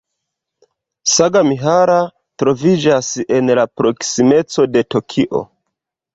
Sagamihara 1.15 1.97
troviĝas 2.45 3.11
en 3.37 3.53
la 3.61 3.67
proksimeco 3.83 4.69
de 4.75 4.85
Tokio. 4.97 5.45